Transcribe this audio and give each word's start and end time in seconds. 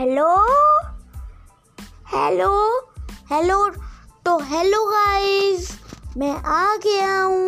hello 0.00 0.28
hello 2.12 2.52
hello 3.32 3.56
तो 4.26 4.36
hello 4.42 4.84
guys 4.84 5.68
मैं 6.16 6.32
आ 6.32 6.76
गया 6.76 7.20
हूँ 7.22 7.39